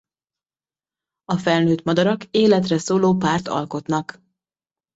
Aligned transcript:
A 1.25 1.37
felnőtt 1.37 1.83
madarak 1.83 2.23
életre 2.31 2.77
szóló 2.77 3.15
párt 3.15 3.47
alkotnak. 3.47 4.21